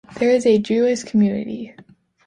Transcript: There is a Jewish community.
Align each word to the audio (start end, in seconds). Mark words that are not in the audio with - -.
There 0.17 0.31
is 0.31 0.47
a 0.47 0.57
Jewish 0.57 1.03
community. 1.03 1.75